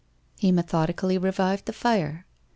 He 0.35 0.51
methodically 0.51 1.19
revived 1.19 1.67
the 1.67 1.73
fire. 1.73 2.25